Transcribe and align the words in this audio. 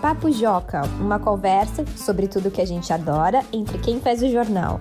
Papo 0.00 0.32
Joca, 0.32 0.80
uma 0.98 1.20
conversa 1.20 1.84
sobre 1.94 2.26
tudo 2.26 2.50
que 2.50 2.62
a 2.62 2.64
gente 2.64 2.90
adora 2.90 3.40
entre 3.52 3.78
quem 3.78 4.00
faz 4.00 4.22
o 4.22 4.30
jornal. 4.30 4.80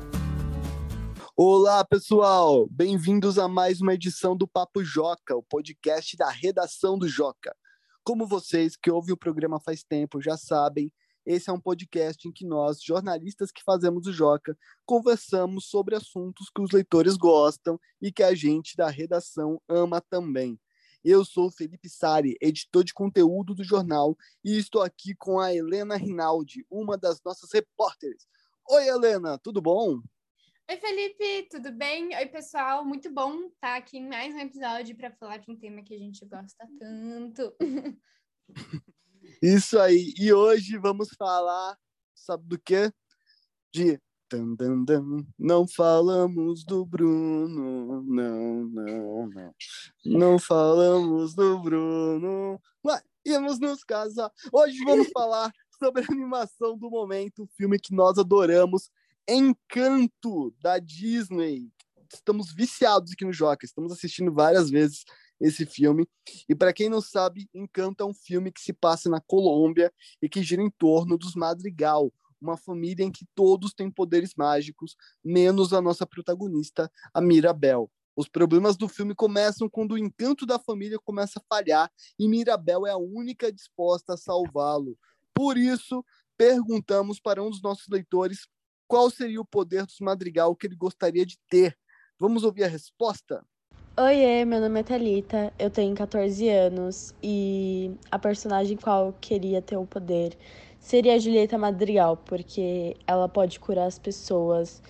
Olá, 1.35 1.83
pessoal! 1.83 2.65
Bem-vindos 2.71 3.37
a 3.37 3.45
mais 3.45 3.81
uma 3.81 3.93
edição 3.93 4.33
do 4.33 4.47
Papo 4.47 4.81
Joca, 4.81 5.35
o 5.35 5.43
podcast 5.43 6.15
da 6.15 6.29
redação 6.29 6.97
do 6.97 7.05
Joca. 7.05 7.53
Como 8.01 8.25
vocês 8.25 8.77
que 8.77 8.89
ouvem 8.89 9.13
o 9.13 9.17
programa 9.17 9.59
faz 9.59 9.83
tempo 9.83 10.21
já 10.21 10.37
sabem, 10.37 10.89
esse 11.25 11.49
é 11.49 11.53
um 11.53 11.59
podcast 11.59 12.25
em 12.25 12.31
que 12.31 12.45
nós, 12.45 12.81
jornalistas 12.81 13.51
que 13.51 13.61
fazemos 13.61 14.07
o 14.07 14.13
Joca, 14.13 14.57
conversamos 14.85 15.65
sobre 15.65 15.95
assuntos 15.95 16.49
que 16.49 16.61
os 16.61 16.71
leitores 16.71 17.17
gostam 17.17 17.77
e 18.01 18.09
que 18.09 18.23
a 18.23 18.33
gente 18.33 18.73
da 18.73 18.89
redação 18.89 19.61
ama 19.67 19.99
também. 19.99 20.57
Eu 21.03 21.23
sou 21.23 21.49
Felipe 21.49 21.87
Sari, 21.87 22.35
editor 22.41 22.83
de 22.83 22.93
conteúdo 22.93 23.55
do 23.55 23.63
jornal, 23.63 24.17
e 24.43 24.57
estou 24.57 24.81
aqui 24.81 25.15
com 25.15 25.39
a 25.39 25.53
Helena 25.53 25.95
Rinaldi, 25.95 26.65
uma 26.69 26.97
das 26.97 27.23
nossas 27.23 27.49
repórteres. 27.53 28.27
Oi, 28.69 28.85
Helena, 28.85 29.39
tudo 29.39 29.61
bom? 29.61 30.01
Oi, 30.69 30.77
Felipe, 30.77 31.47
tudo 31.49 31.71
bem? 31.71 32.13
Oi, 32.13 32.25
pessoal, 32.25 32.83
muito 32.83 33.09
bom 33.09 33.45
estar 33.45 33.77
aqui 33.77 33.97
em 33.97 34.09
mais 34.09 34.35
um 34.35 34.39
episódio 34.39 34.93
para 34.97 35.09
falar 35.13 35.37
de 35.37 35.49
um 35.49 35.55
tema 35.55 35.81
que 35.81 35.95
a 35.95 35.97
gente 35.97 36.25
gosta 36.25 36.67
tanto. 36.77 37.55
Isso 39.41 39.79
aí, 39.79 40.13
e 40.17 40.33
hoje 40.33 40.77
vamos 40.77 41.07
falar, 41.17 41.77
sabe 42.13 42.45
do 42.45 42.59
quê? 42.59 42.91
De 43.73 43.97
Não 45.37 45.67
falamos 45.67 46.63
do 46.63 46.85
Bruno, 46.85 48.03
não, 48.03 48.63
não, 48.65 49.27
não. 49.27 49.53
Não 50.05 50.39
falamos 50.39 51.33
do 51.33 51.59
Bruno, 51.59 52.61
mas 52.83 53.01
íamos 53.25 53.59
nos 53.59 53.83
casar. 53.83 54.31
Hoje 54.51 54.77
vamos 54.85 55.09
falar 55.13 55.51
sobre 55.79 56.03
a 56.03 56.13
animação 56.13 56.77
do 56.77 56.89
momento, 56.89 57.43
o 57.43 57.49
filme 57.57 57.79
que 57.79 57.93
nós 57.93 58.17
adoramos, 58.17 58.91
Encanto, 59.27 60.53
da 60.61 60.77
Disney. 60.77 61.67
Estamos 62.13 62.53
viciados 62.53 63.13
aqui 63.13 63.25
no 63.25 63.33
Joca, 63.33 63.65
estamos 63.65 63.91
assistindo 63.91 64.33
várias 64.33 64.69
vezes 64.69 65.05
esse 65.39 65.65
filme. 65.65 66.07
E 66.47 66.53
para 66.53 66.73
quem 66.73 66.89
não 66.89 67.01
sabe, 67.01 67.49
Encanto 67.53 68.03
é 68.03 68.05
um 68.05 68.13
filme 68.13 68.51
que 68.51 68.61
se 68.61 68.73
passa 68.73 69.09
na 69.09 69.21
Colômbia 69.21 69.91
e 70.21 70.27
que 70.27 70.43
gira 70.43 70.61
em 70.61 70.69
torno 70.69 71.17
dos 71.17 71.33
Madrigal, 71.35 72.11
uma 72.41 72.57
família 72.57 73.03
em 73.03 73.11
que 73.11 73.25
todos 73.35 73.73
têm 73.73 73.89
poderes 73.89 74.33
mágicos, 74.35 74.95
menos 75.23 75.73
a 75.73 75.81
nossa 75.81 76.05
protagonista, 76.05 76.91
a 77.13 77.21
Mirabel. 77.21 77.89
Os 78.15 78.27
problemas 78.27 78.75
do 78.75 78.87
filme 78.87 79.15
começam 79.15 79.69
quando 79.69 79.93
o 79.93 79.97
encanto 79.97 80.45
da 80.45 80.59
família 80.59 80.99
começa 80.99 81.39
a 81.39 81.43
falhar 81.47 81.89
e 82.19 82.27
Mirabel 82.27 82.85
é 82.85 82.91
a 82.91 82.97
única 82.97 83.51
disposta 83.51 84.13
a 84.13 84.17
salvá-lo. 84.17 84.97
Por 85.33 85.57
isso, 85.57 86.03
perguntamos 86.37 87.19
para 87.19 87.41
um 87.41 87.49
dos 87.49 87.61
nossos 87.61 87.87
leitores 87.87 88.47
qual 88.87 89.09
seria 89.09 89.39
o 89.39 89.45
poder 89.45 89.85
dos 89.85 89.99
Madrigal 90.01 90.55
que 90.55 90.67
ele 90.67 90.75
gostaria 90.75 91.25
de 91.25 91.37
ter. 91.49 91.77
Vamos 92.19 92.43
ouvir 92.43 92.63
a 92.63 92.67
resposta? 92.67 93.45
Oiê, 93.95 94.45
meu 94.45 94.59
nome 94.61 94.79
é 94.79 94.83
Thalita, 94.83 95.53
eu 95.59 95.69
tenho 95.69 95.93
14 95.93 96.49
anos 96.49 97.13
e 97.21 97.91
a 98.09 98.17
personagem 98.17 98.77
qual 98.77 99.13
queria 99.19 99.61
ter 99.61 99.77
o 99.77 99.85
poder 99.85 100.37
seria 100.79 101.15
a 101.15 101.19
Julieta 101.19 101.57
Madrigal, 101.57 102.17
porque 102.17 102.95
ela 103.05 103.27
pode 103.29 103.59
curar 103.59 103.85
as 103.85 103.99
pessoas 103.99 104.81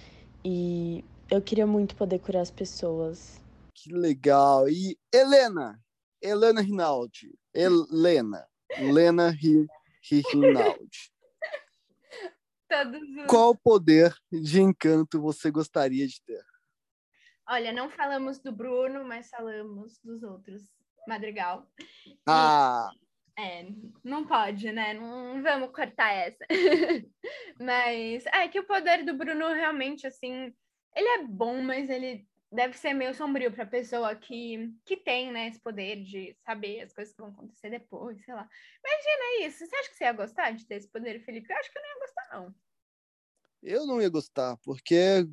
e 0.43 1.03
eu 1.29 1.41
queria 1.41 1.67
muito 1.67 1.95
poder 1.95 2.19
curar 2.19 2.41
as 2.41 2.51
pessoas. 2.51 3.41
Que 3.73 3.91
legal. 3.93 4.69
E 4.69 4.97
Helena, 5.13 5.79
Helena 6.21 6.61
Rinaldi, 6.61 7.37
Helena, 7.53 8.47
Helena 8.71 9.35
Rinaldi. 10.01 11.11
Qual 13.27 13.55
poder 13.55 14.13
de 14.31 14.61
encanto 14.61 15.19
você 15.19 15.49
gostaria 15.49 16.07
de 16.07 16.21
ter? 16.21 16.43
Olha, 17.47 17.73
não 17.73 17.89
falamos 17.89 18.39
do 18.39 18.51
Bruno, 18.51 19.03
mas 19.03 19.29
falamos 19.29 19.99
dos 20.03 20.21
outros. 20.21 20.61
Madrigal. 21.07 21.67
Ah! 22.27 22.91
E, 22.93 23.08
é, 23.39 23.67
não 24.03 24.25
pode, 24.25 24.71
né? 24.71 24.93
Não 24.93 25.41
vamos 25.41 25.71
cortar 25.71 26.11
essa. 26.11 26.45
mas 27.59 28.25
é 28.27 28.47
que 28.47 28.59
o 28.59 28.67
poder 28.67 29.05
do 29.05 29.13
Bruno 29.13 29.53
realmente, 29.53 30.05
assim, 30.05 30.53
ele 30.95 31.07
é 31.07 31.23
bom, 31.23 31.61
mas 31.61 31.89
ele 31.89 32.27
deve 32.51 32.77
ser 32.77 32.93
meio 32.93 33.13
sombrio 33.13 33.51
para 33.51 33.65
pessoa 33.65 34.15
que, 34.15 34.73
que 34.85 34.97
tem, 34.97 35.31
né, 35.31 35.47
esse 35.47 35.59
poder 35.59 36.03
de 36.03 36.35
saber 36.43 36.81
as 36.81 36.93
coisas 36.93 37.13
que 37.13 37.21
vão 37.21 37.29
acontecer 37.31 37.69
depois, 37.69 38.23
sei 38.25 38.33
lá. 38.33 38.47
Imagina 38.83 39.47
isso. 39.47 39.65
Você 39.65 39.75
acha 39.75 39.89
que 39.89 39.95
você 39.95 40.03
ia 40.03 40.13
gostar 40.13 40.51
de 40.51 40.65
ter 40.65 40.75
esse 40.75 40.89
poder, 40.89 41.23
Felipe? 41.23 41.51
Eu 41.51 41.57
acho 41.57 41.71
que 41.71 41.77
eu 41.77 41.81
não 41.81 41.89
ia 41.89 41.99
gostar, 41.99 42.29
não. 42.33 42.55
Eu 43.61 43.85
não 43.85 44.01
ia 44.01 44.09
gostar, 44.09 44.57
porque 44.63 45.25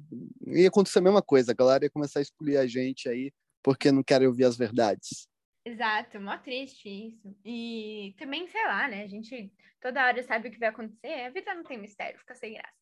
ia 0.46 0.68
acontecer 0.68 0.98
a 0.98 1.02
mesma 1.02 1.22
coisa. 1.22 1.52
A 1.52 1.54
galera 1.54 1.84
ia 1.84 1.90
começar 1.90 2.18
a 2.18 2.22
excluir 2.22 2.56
a 2.56 2.66
gente 2.66 3.08
aí 3.08 3.32
porque 3.62 3.90
não 3.90 4.02
querem 4.02 4.28
ouvir 4.28 4.44
as 4.44 4.56
verdades. 4.56 5.28
Exato, 5.66 6.20
mó 6.20 6.38
triste 6.38 6.88
isso. 6.88 7.36
E 7.44 8.14
também, 8.18 8.46
sei 8.46 8.64
lá, 8.66 8.86
né? 8.86 9.02
A 9.02 9.08
gente 9.08 9.52
toda 9.80 10.06
hora 10.06 10.22
sabe 10.22 10.48
o 10.48 10.52
que 10.52 10.60
vai 10.60 10.68
acontecer. 10.68 11.24
A 11.24 11.30
vida 11.30 11.52
não 11.54 11.64
tem 11.64 11.76
mistério, 11.76 12.20
fica 12.20 12.36
sem 12.36 12.54
graça. 12.54 12.72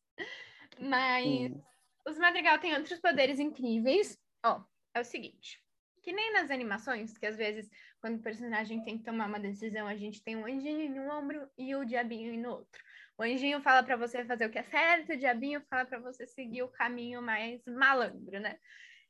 Mas 0.79 1.51
os 2.07 2.19
Madrigal 2.19 2.59
têm 2.59 2.75
outros 2.75 3.01
poderes 3.01 3.39
incríveis. 3.41 4.19
Ó, 4.45 4.63
é 4.93 5.01
o 5.01 5.05
seguinte. 5.05 5.59
Que 6.03 6.13
nem 6.13 6.31
nas 6.35 6.51
animações, 6.51 7.17
que 7.17 7.25
às 7.25 7.39
vezes, 7.39 7.71
quando 8.03 8.17
o 8.17 8.23
personagem 8.23 8.85
tem 8.85 8.99
que 8.99 9.05
tomar 9.05 9.29
uma 9.29 9.41
decisão, 9.41 9.87
a 9.87 9.97
gente 9.97 10.23
tem 10.23 10.37
um 10.37 10.45
anjinho 10.45 10.83
em 10.83 11.01
um 11.01 11.11
ombro 11.11 11.49
e 11.57 11.75
o 11.75 11.87
diabinho 11.87 12.39
no 12.39 12.51
outro. 12.51 12.83
O 13.17 13.23
anjinho 13.23 13.63
fala 13.63 13.83
para 13.83 13.97
você 13.97 14.27
fazer 14.27 14.45
o 14.45 14.51
que 14.51 14.59
é 14.59 14.63
certo, 14.65 15.15
o 15.15 15.17
diabinho 15.17 15.63
fala 15.71 15.87
para 15.87 16.01
você 16.01 16.27
seguir 16.27 16.63
o 16.63 16.69
caminho 16.69 17.23
mais 17.23 17.65
malandro, 17.65 18.39
né? 18.41 18.59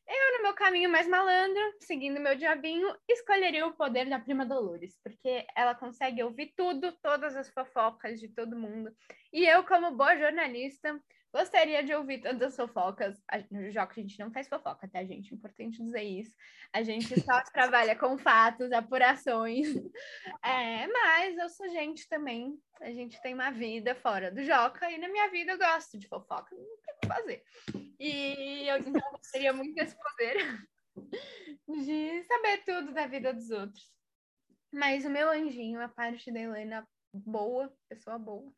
Eu, 0.06 0.36
no 0.36 0.42
meu 0.42 0.54
caminho 0.54 0.90
mais 0.90 1.08
malandro, 1.08 1.62
seguindo 1.80 2.20
meu 2.20 2.36
diabinho, 2.36 2.94
escolheria 3.08 3.66
o 3.66 3.72
poder 3.72 4.08
da 4.08 4.20
prima 4.20 4.44
Dolores, 4.44 4.98
porque 5.02 5.46
ela 5.56 5.74
consegue 5.74 6.22
ouvir 6.22 6.52
tudo, 6.56 6.92
todas 7.02 7.34
as 7.34 7.48
fofocas 7.50 8.20
de 8.20 8.28
todo 8.28 8.58
mundo. 8.58 8.94
E 9.32 9.46
eu, 9.46 9.64
como 9.64 9.96
boa 9.96 10.16
jornalista, 10.16 11.00
Gostaria 11.34 11.82
de 11.82 11.92
ouvir 11.92 12.20
todas 12.20 12.40
as 12.42 12.54
fofocas. 12.54 13.20
No 13.50 13.68
jogo 13.68 13.90
a 13.90 14.00
gente 14.00 14.20
não 14.20 14.30
faz 14.30 14.46
fofoca, 14.46 14.86
tá, 14.86 15.04
gente? 15.04 15.34
Importante 15.34 15.82
dizer 15.82 16.04
isso. 16.04 16.32
A 16.72 16.80
gente 16.84 17.20
só 17.22 17.42
trabalha 17.52 17.96
com 17.96 18.16
fatos, 18.16 18.70
apurações. 18.70 19.66
É, 20.44 20.86
mas 20.86 21.36
eu 21.36 21.48
sou 21.48 21.68
gente 21.70 22.08
também. 22.08 22.56
A 22.80 22.92
gente 22.92 23.20
tem 23.20 23.34
uma 23.34 23.50
vida 23.50 23.96
fora 23.96 24.30
do 24.30 24.44
Joca 24.44 24.88
e 24.88 24.96
na 24.96 25.08
minha 25.08 25.28
vida 25.28 25.50
eu 25.50 25.58
gosto 25.58 25.98
de 25.98 26.06
fofoca, 26.06 26.54
não 26.54 26.62
tem 26.62 26.94
o 26.94 27.00
que 27.00 27.08
fazer. 27.08 27.42
E 27.98 28.68
eu 28.68 28.78
então 28.78 29.10
gostaria 29.10 29.52
muito 29.52 29.74
desse 29.74 29.96
poder 29.96 30.36
de 31.66 32.22
saber 32.22 32.58
tudo 32.64 32.94
da 32.94 33.08
vida 33.08 33.34
dos 33.34 33.50
outros. 33.50 33.92
Mas 34.72 35.04
o 35.04 35.10
meu 35.10 35.28
anjinho, 35.30 35.80
a 35.80 35.88
parte 35.88 36.30
da 36.30 36.38
Helena 36.38 36.86
boa, 37.12 37.72
pessoa 37.88 38.20
boa, 38.20 38.52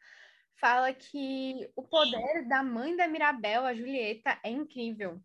fala 0.60 0.92
que 0.92 1.70
o 1.76 1.82
poder 1.82 2.46
da 2.48 2.62
mãe 2.62 2.96
da 2.96 3.06
Mirabel, 3.06 3.64
a 3.64 3.74
Julieta, 3.74 4.38
é 4.42 4.50
incrível. 4.50 5.20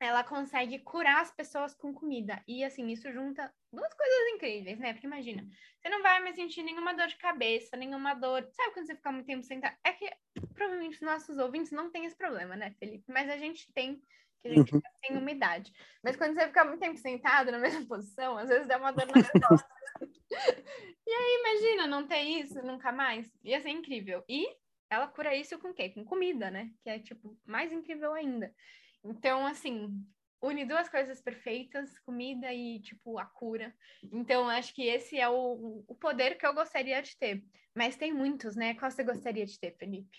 Ela 0.00 0.22
consegue 0.22 0.78
curar 0.78 1.22
as 1.22 1.30
pessoas 1.32 1.74
com 1.74 1.92
comida. 1.92 2.42
E, 2.46 2.62
assim, 2.62 2.88
isso 2.88 3.10
junta 3.12 3.52
duas 3.72 3.92
coisas 3.92 4.34
incríveis, 4.34 4.78
né? 4.78 4.92
Porque 4.92 5.06
imagina, 5.06 5.44
você 5.80 5.88
não 5.88 6.02
vai 6.02 6.20
mais 6.20 6.36
sentir 6.36 6.62
nenhuma 6.62 6.94
dor 6.94 7.08
de 7.08 7.16
cabeça, 7.16 7.76
nenhuma 7.76 8.14
dor. 8.14 8.46
Sabe 8.52 8.74
quando 8.74 8.86
você 8.86 8.94
fica 8.94 9.10
muito 9.10 9.26
tempo 9.26 9.42
sentado? 9.42 9.76
É 9.82 9.92
que 9.92 10.08
provavelmente 10.54 10.96
os 10.96 11.02
nossos 11.02 11.38
ouvintes 11.38 11.72
não 11.72 11.90
têm 11.90 12.04
esse 12.04 12.16
problema, 12.16 12.54
né, 12.54 12.70
Felipe? 12.78 13.04
Mas 13.08 13.28
a 13.28 13.36
gente 13.36 13.72
tem, 13.72 14.00
que 14.40 14.48
a 14.48 14.54
gente 14.54 14.74
uhum. 14.74 14.80
tem 15.02 15.16
umidade. 15.16 15.72
Mas 16.02 16.14
quando 16.14 16.34
você 16.34 16.46
fica 16.46 16.64
muito 16.64 16.80
tempo 16.80 16.96
sentado 16.96 17.50
na 17.50 17.58
mesma 17.58 17.84
posição, 17.86 18.38
às 18.38 18.48
vezes 18.48 18.68
dá 18.68 18.78
uma 18.78 18.92
dor 18.92 19.06
na. 19.06 19.12
e 21.08 21.10
aí, 21.10 21.40
imagina 21.40 21.86
não 21.86 22.06
ter 22.06 22.20
isso 22.20 22.60
nunca 22.62 22.92
mais. 22.92 23.26
Ia 23.42 23.62
ser 23.62 23.70
incrível. 23.70 24.22
E 24.28 24.46
ela 24.90 25.06
cura 25.06 25.34
isso 25.34 25.58
com 25.58 25.68
o 25.70 25.74
quê? 25.74 25.88
Com 25.88 26.04
comida, 26.04 26.50
né? 26.50 26.70
Que 26.82 26.90
é, 26.90 26.98
tipo, 26.98 27.34
mais 27.46 27.72
incrível 27.72 28.12
ainda. 28.12 28.54
Então, 29.02 29.46
assim, 29.46 30.04
une 30.42 30.66
duas 30.66 30.86
coisas 30.86 31.22
perfeitas, 31.22 31.98
comida 32.00 32.52
e, 32.52 32.78
tipo, 32.80 33.18
a 33.18 33.24
cura. 33.24 33.74
Então, 34.12 34.50
acho 34.50 34.74
que 34.74 34.82
esse 34.82 35.18
é 35.18 35.26
o, 35.26 35.82
o 35.88 35.94
poder 35.94 36.36
que 36.36 36.46
eu 36.46 36.52
gostaria 36.52 37.00
de 37.00 37.16
ter. 37.16 37.42
Mas 37.74 37.96
tem 37.96 38.12
muitos, 38.12 38.54
né? 38.54 38.74
Qual 38.74 38.90
você 38.90 39.02
gostaria 39.02 39.46
de 39.46 39.58
ter, 39.58 39.74
Felipe? 39.78 40.18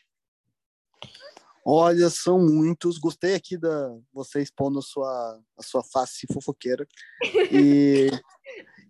Olha, 1.64 2.10
são 2.10 2.40
muitos. 2.40 2.98
Gostei 2.98 3.36
aqui 3.36 3.56
da 3.56 3.96
você 4.12 4.42
expondo 4.42 4.80
a 4.80 4.82
sua, 4.82 5.40
a 5.56 5.62
sua 5.62 5.84
face 5.84 6.26
fofoqueira. 6.34 6.88
E 7.52 8.10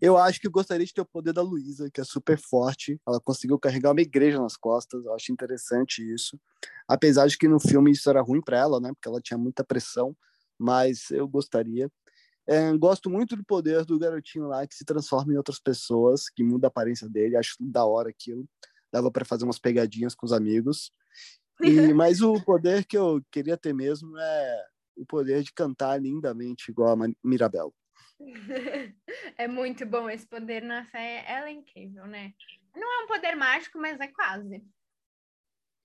eu 0.02 0.18
acho 0.18 0.40
que 0.40 0.48
eu 0.48 0.52
gostaria 0.52 0.86
de 0.86 0.94
ter 0.94 1.02
o 1.02 1.06
poder 1.06 1.34
da 1.34 1.42
Luísa, 1.42 1.90
que 1.92 2.00
é 2.00 2.04
super 2.04 2.40
forte. 2.40 3.00
Ela 3.08 3.20
conseguiu 3.20 3.60
carregar 3.60 3.92
uma 3.92 4.02
igreja 4.02 4.40
nas 4.40 4.56
costas. 4.56 5.04
Eu 5.04 5.14
acho 5.14 5.32
interessante 5.32 6.02
isso. 6.02 6.40
Apesar 6.88 7.28
de 7.28 7.38
que 7.38 7.48
no 7.48 7.60
filme 7.60 7.92
isso 7.92 8.10
era 8.10 8.22
ruim 8.22 8.42
para 8.42 8.58
ela, 8.58 8.80
né? 8.80 8.92
Porque 8.94 9.10
ela 9.10 9.22
tinha 9.22 9.38
muita 9.38 9.64
pressão. 9.64 10.16
Mas 10.58 11.12
eu 11.12 11.28
gostaria. 11.28 11.92
É, 12.48 12.76
gosto 12.78 13.10
muito 13.10 13.36
do 13.36 13.44
poder 13.44 13.86
do 13.86 14.00
garotinho 14.00 14.48
lá 14.48 14.66
que 14.66 14.74
se 14.74 14.86
transforma 14.86 15.34
em 15.34 15.38
outras 15.38 15.60
pessoas, 15.60 16.30
que 16.30 16.44
muda 16.44 16.68
a 16.68 16.70
aparência 16.70 17.10
dele. 17.10 17.36
Acho 17.36 17.56
da 17.60 17.86
hora 17.86 18.10
aquilo. 18.10 18.48
dava 18.92 19.12
para 19.12 19.26
fazer 19.26 19.44
umas 19.44 19.60
pegadinhas 19.60 20.16
com 20.16 20.26
os 20.26 20.34
amigos. 20.34 20.92
E, 21.62 21.70
mas 21.94 22.22
o 22.22 22.42
poder 22.44 22.86
que 22.86 22.98
eu 22.98 23.22
queria 23.32 23.58
ter 23.58 23.74
mesmo 23.74 24.18
é 24.18 24.66
o 24.96 25.06
poder 25.06 25.44
de 25.44 25.54
cantar 25.54 26.02
lindamente 26.02 26.72
igual 26.72 27.02
a 27.02 27.08
Mirabel. 27.24 27.74
É 29.38 29.48
muito 29.48 29.86
bom 29.86 30.10
esse 30.10 30.28
poder, 30.28 30.62
nossa, 30.62 30.98
é, 30.98 31.24
ela 31.32 31.48
é 31.48 31.52
incrível, 31.52 32.06
né? 32.06 32.34
Não 32.76 33.02
é 33.02 33.04
um 33.04 33.08
poder 33.08 33.36
mágico, 33.36 33.80
mas 33.80 34.00
é 34.00 34.08
quase. 34.08 34.64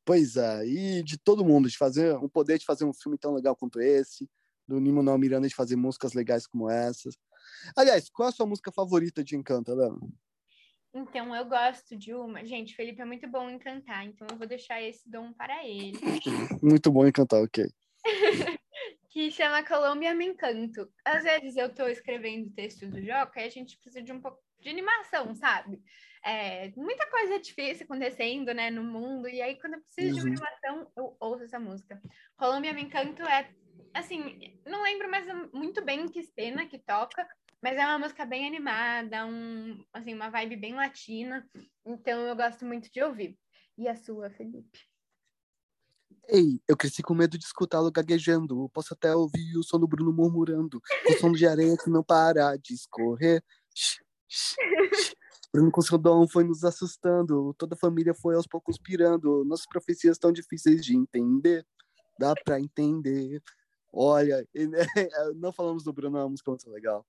Pois 0.04 0.36
é, 0.36 0.66
e 0.66 1.02
de 1.02 1.16
todo 1.16 1.44
mundo, 1.44 1.68
de 1.68 1.78
fazer 1.78 2.14
o 2.16 2.28
poder 2.28 2.58
de 2.58 2.66
fazer 2.66 2.84
um 2.84 2.92
filme 2.92 3.16
tão 3.16 3.32
legal 3.32 3.56
quanto 3.56 3.80
esse, 3.80 4.28
do 4.68 4.80
Nimo 4.80 5.02
Não 5.02 5.16
Miranda 5.16 5.48
de 5.48 5.54
fazer 5.54 5.76
músicas 5.76 6.12
legais 6.12 6.46
como 6.46 6.68
essas. 6.68 7.16
Aliás, 7.76 8.10
qual 8.10 8.28
é 8.28 8.30
a 8.30 8.34
sua 8.34 8.46
música 8.46 8.72
favorita 8.72 9.22
de 9.22 9.36
Encanto, 9.36 9.70
Helena? 9.70 9.98
Então, 10.92 11.34
eu 11.34 11.44
gosto 11.46 11.96
de 11.96 12.14
uma. 12.14 12.44
Gente, 12.44 12.76
Felipe 12.76 13.00
é 13.00 13.04
muito 13.04 13.28
bom 13.28 13.50
em 13.50 13.58
cantar, 13.58 14.04
então 14.04 14.26
eu 14.30 14.36
vou 14.36 14.46
deixar 14.46 14.80
esse 14.82 15.08
dom 15.08 15.32
para 15.32 15.66
ele. 15.66 15.98
muito 16.62 16.90
bom 16.90 17.06
em 17.06 17.12
cantar, 17.12 17.42
ok. 17.42 17.68
que 19.14 19.30
chama 19.30 19.62
Colômbia 19.62 20.12
Me 20.12 20.26
Encanto. 20.26 20.92
Às 21.04 21.22
vezes 21.22 21.56
eu 21.56 21.68
estou 21.68 21.88
escrevendo 21.88 22.50
texto 22.50 22.84
do 22.88 23.00
Joca 23.00 23.40
e 23.40 23.44
a 23.44 23.48
gente 23.48 23.78
precisa 23.78 24.02
de 24.02 24.12
um 24.12 24.20
pouco 24.20 24.42
de 24.60 24.68
animação, 24.68 25.32
sabe? 25.36 25.80
É, 26.24 26.72
muita 26.76 27.08
coisa 27.08 27.38
difícil 27.38 27.84
acontecendo, 27.84 28.52
né, 28.52 28.70
no 28.70 28.82
mundo, 28.82 29.28
e 29.28 29.40
aí 29.40 29.54
quando 29.60 29.74
eu 29.74 29.82
preciso 29.82 30.16
uhum. 30.16 30.22
de 30.22 30.42
animação, 30.42 30.92
eu 30.96 31.16
ouço 31.20 31.44
essa 31.44 31.60
música. 31.60 32.02
Colômbia 32.36 32.72
Me 32.72 32.82
Encanto 32.82 33.22
é, 33.22 33.48
assim, 33.94 34.58
não 34.66 34.82
lembro 34.82 35.08
mais 35.08 35.26
muito 35.52 35.80
bem 35.84 36.08
que 36.08 36.24
cena 36.24 36.66
que 36.66 36.80
toca, 36.80 37.24
mas 37.62 37.78
é 37.78 37.86
uma 37.86 38.00
música 38.00 38.26
bem 38.26 38.48
animada, 38.48 39.26
um, 39.26 39.80
assim, 39.92 40.12
uma 40.12 40.28
vibe 40.28 40.56
bem 40.56 40.74
latina. 40.74 41.48
Então 41.86 42.20
eu 42.22 42.34
gosto 42.34 42.64
muito 42.64 42.90
de 42.90 43.00
ouvir. 43.00 43.38
E 43.78 43.86
a 43.86 43.94
sua, 43.94 44.28
Felipe? 44.30 44.93
Ei, 46.28 46.60
eu 46.66 46.76
cresci 46.76 47.02
com 47.02 47.14
medo 47.14 47.36
de 47.36 47.44
escutá-lo 47.44 47.90
gaguejando. 47.90 48.68
Posso 48.72 48.94
até 48.94 49.14
ouvir 49.14 49.56
o 49.58 49.62
som 49.62 49.78
do 49.78 49.86
Bruno 49.86 50.12
murmurando. 50.12 50.80
O 51.08 51.12
som 51.18 51.32
de 51.32 51.46
areia 51.46 51.76
que 51.76 51.90
não 51.90 52.02
para 52.02 52.56
de 52.56 52.74
escorrer. 52.74 53.42
Bruno 55.52 55.70
com 55.70 55.82
seu 55.82 55.98
dom 55.98 56.26
foi 56.26 56.44
nos 56.44 56.64
assustando. 56.64 57.54
Toda 57.58 57.74
a 57.74 57.78
família 57.78 58.14
foi 58.14 58.34
aos 58.34 58.46
poucos 58.46 58.78
pirando. 58.78 59.44
Nossas 59.44 59.66
profecias 59.66 60.18
tão 60.18 60.32
difíceis 60.32 60.84
de 60.84 60.96
entender. 60.96 61.66
Dá 62.18 62.34
pra 62.44 62.58
entender. 62.58 63.42
Olha, 63.92 64.46
não 65.36 65.52
falamos 65.52 65.84
do 65.84 65.92
Bruno, 65.92 66.18
é 66.18 66.22
uma 66.22 66.30
música 66.30 66.50
muito 66.50 66.68
legal. 66.70 67.06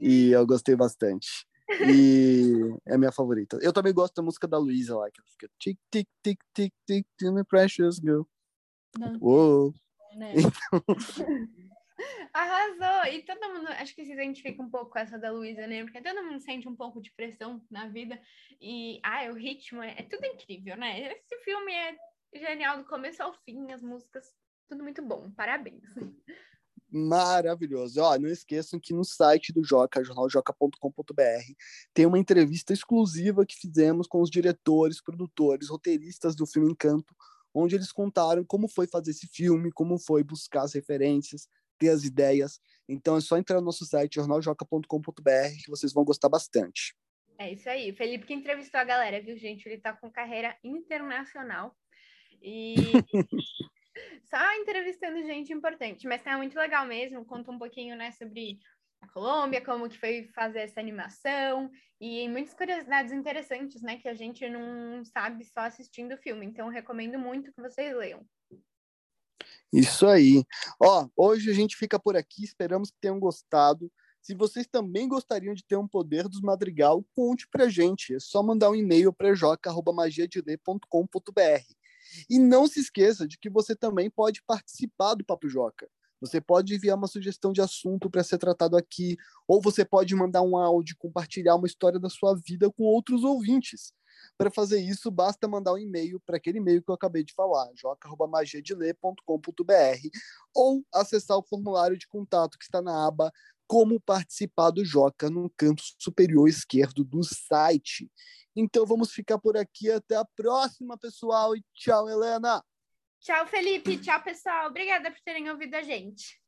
E 0.00 0.30
eu 0.30 0.46
gostei 0.46 0.74
bastante. 0.74 1.46
E 1.68 2.74
é 2.86 2.94
a 2.94 2.98
minha 2.98 3.12
favorita. 3.12 3.58
Eu 3.60 3.72
também 3.72 3.92
gosto 3.92 4.14
da 4.14 4.22
música 4.22 4.48
da 4.48 4.58
Luísa 4.58 4.96
lá, 4.96 5.10
que 5.10 5.20
fica 5.22 5.48
tic, 5.58 5.78
tic, 5.90 6.08
tic, 6.22 6.38
tic, 6.54 6.72
tic, 6.86 7.06
tic, 7.18 7.32
my 7.32 7.44
precious 7.44 7.96
girl. 7.96 8.22
Uou. 9.20 9.74
Né? 10.16 10.34
Então... 10.36 10.82
Arrasou! 12.32 13.12
E 13.12 13.22
todo 13.22 13.54
mundo, 13.54 13.68
acho 13.68 13.94
que 13.94 14.04
se 14.04 14.12
identifica 14.12 14.62
um 14.62 14.68
pouco 14.68 14.90
com 14.90 14.98
essa 14.98 15.18
da 15.18 15.30
Luísa, 15.30 15.66
né? 15.66 15.82
Porque 15.82 16.02
todo 16.02 16.22
mundo 16.22 16.40
sente 16.40 16.68
um 16.68 16.76
pouco 16.76 17.00
de 17.00 17.10
pressão 17.12 17.62
na 17.70 17.88
vida. 17.88 18.20
E, 18.60 19.00
ah, 19.02 19.30
o 19.30 19.34
ritmo 19.34 19.82
é, 19.82 19.94
é 19.98 20.02
tudo 20.02 20.26
incrível, 20.26 20.76
né? 20.76 21.12
Esse 21.12 21.42
filme 21.42 21.72
é 21.72 21.96
genial 22.34 22.78
do 22.78 22.84
começo 22.84 23.22
ao 23.22 23.32
fim, 23.44 23.72
as 23.72 23.82
músicas, 23.82 24.26
tudo 24.68 24.82
muito 24.82 25.02
bom. 25.02 25.30
Parabéns 25.30 25.82
maravilhoso. 26.96 28.00
Ó, 28.00 28.18
não 28.18 28.28
esqueçam 28.28 28.80
que 28.80 28.94
no 28.94 29.04
site 29.04 29.52
do 29.52 29.62
Joca, 29.62 30.02
jornaljoca.com.br, 30.02 31.52
tem 31.92 32.06
uma 32.06 32.18
entrevista 32.18 32.72
exclusiva 32.72 33.44
que 33.44 33.56
fizemos 33.56 34.06
com 34.06 34.20
os 34.20 34.30
diretores, 34.30 35.02
produtores, 35.02 35.68
roteiristas 35.68 36.34
do 36.34 36.46
filme 36.46 36.70
Encanto, 36.70 37.14
onde 37.56 37.74
eles 37.74 37.90
contaram 37.90 38.44
como 38.44 38.68
foi 38.68 38.86
fazer 38.86 39.10
esse 39.12 39.26
filme, 39.26 39.72
como 39.72 39.98
foi 39.98 40.22
buscar 40.22 40.62
as 40.62 40.74
referências, 40.74 41.48
ter 41.78 41.88
as 41.88 42.04
ideias. 42.04 42.60
Então 42.88 43.16
é 43.16 43.20
só 43.20 43.36
entrar 43.36 43.56
no 43.56 43.66
nosso 43.66 43.84
site 43.84 44.16
jornaljoca.com.br 44.16 45.62
que 45.64 45.70
vocês 45.70 45.92
vão 45.92 46.04
gostar 46.04 46.28
bastante. 46.28 46.94
É 47.38 47.52
isso 47.52 47.68
aí. 47.68 47.92
Felipe 47.92 48.26
que 48.26 48.34
entrevistou 48.34 48.80
a 48.80 48.84
galera, 48.84 49.20
viu, 49.20 49.36
gente? 49.36 49.66
Ele 49.66 49.78
tá 49.78 49.92
com 49.92 50.10
carreira 50.10 50.56
internacional. 50.64 51.76
E 52.42 52.74
só 54.24 54.54
entrevistando 54.54 55.24
gente 55.24 55.52
importante, 55.52 56.06
mas 56.06 56.22
tá 56.22 56.36
muito 56.36 56.58
legal 56.58 56.86
mesmo, 56.86 57.24
conta 57.24 57.50
um 57.50 57.58
pouquinho, 57.58 57.96
né, 57.96 58.12
sobre 58.12 58.58
a 59.00 59.08
Colômbia, 59.08 59.64
como 59.64 59.88
que 59.88 59.98
foi 59.98 60.28
fazer 60.34 60.60
essa 60.60 60.80
animação 60.80 61.70
e 62.00 62.28
muitas 62.28 62.54
curiosidades 62.54 63.12
interessantes, 63.12 63.82
né, 63.82 63.96
que 63.96 64.08
a 64.08 64.14
gente 64.14 64.48
não 64.48 65.04
sabe 65.04 65.44
só 65.44 65.60
assistindo 65.60 66.14
o 66.14 66.18
filme. 66.18 66.46
Então 66.46 66.68
recomendo 66.68 67.18
muito 67.18 67.52
que 67.52 67.60
vocês 67.60 67.96
leiam. 67.96 68.24
Isso 69.72 70.06
aí. 70.06 70.44
Ó, 70.80 71.08
hoje 71.16 71.50
a 71.50 71.54
gente 71.54 71.76
fica 71.76 71.98
por 71.98 72.16
aqui, 72.16 72.44
esperamos 72.44 72.90
que 72.90 73.00
tenham 73.00 73.18
gostado. 73.18 73.90
Se 74.20 74.34
vocês 74.34 74.66
também 74.66 75.06
gostariam 75.06 75.54
de 75.54 75.64
ter 75.64 75.76
um 75.76 75.86
poder 75.86 76.28
dos 76.28 76.40
Madrigal, 76.40 77.04
conte 77.14 77.46
pra 77.48 77.68
gente. 77.68 78.14
É 78.14 78.18
só 78.18 78.42
mandar 78.42 78.70
um 78.70 78.74
e-mail 78.74 79.12
para 79.12 79.34
joca@magiadeler.com.br. 79.34 81.76
E 82.28 82.38
não 82.38 82.66
se 82.66 82.80
esqueça 82.80 83.26
de 83.26 83.38
que 83.38 83.50
você 83.50 83.76
também 83.76 84.10
pode 84.10 84.42
participar 84.42 85.14
do 85.14 85.24
Papo 85.24 85.48
Joca. 85.48 85.88
Você 86.20 86.40
pode 86.40 86.74
enviar 86.74 86.96
uma 86.96 87.06
sugestão 87.06 87.52
de 87.52 87.60
assunto 87.60 88.10
para 88.10 88.24
ser 88.24 88.38
tratado 88.38 88.76
aqui, 88.76 89.16
ou 89.46 89.60
você 89.60 89.84
pode 89.84 90.14
mandar 90.14 90.42
um 90.42 90.56
áudio, 90.56 90.96
compartilhar 90.98 91.56
uma 91.56 91.66
história 91.66 92.00
da 92.00 92.08
sua 92.08 92.34
vida 92.34 92.70
com 92.70 92.84
outros 92.84 93.24
ouvintes. 93.24 93.92
Para 94.38 94.50
fazer 94.50 94.80
isso, 94.80 95.10
basta 95.10 95.46
mandar 95.46 95.74
um 95.74 95.78
e-mail 95.78 96.18
para 96.20 96.36
aquele 96.36 96.58
e-mail 96.58 96.82
que 96.82 96.90
eu 96.90 96.94
acabei 96.94 97.22
de 97.22 97.34
falar, 97.34 97.70
joca.magiadeler.com.br, 97.74 100.08
ou 100.54 100.84
acessar 100.92 101.36
o 101.36 101.42
formulário 101.42 101.98
de 101.98 102.08
contato 102.08 102.58
que 102.58 102.64
está 102.64 102.80
na 102.80 103.06
aba 103.06 103.30
Como 103.66 104.00
Participar 104.00 104.70
do 104.70 104.84
Joca 104.84 105.28
no 105.28 105.50
canto 105.56 105.82
superior 105.98 106.48
esquerdo 106.48 107.04
do 107.04 107.22
site. 107.22 108.10
Então 108.54 108.86
vamos 108.86 109.12
ficar 109.12 109.38
por 109.38 109.56
aqui. 109.56 109.90
Até 109.90 110.16
a 110.16 110.24
próxima, 110.24 110.96
pessoal. 110.96 111.54
E 111.54 111.62
tchau, 111.74 112.08
Helena. 112.08 112.64
Tchau, 113.20 113.46
Felipe. 113.46 113.98
Tchau, 113.98 114.22
pessoal. 114.22 114.68
Obrigada 114.68 115.10
por 115.10 115.20
terem 115.20 115.50
ouvido 115.50 115.74
a 115.74 115.82
gente. 115.82 116.40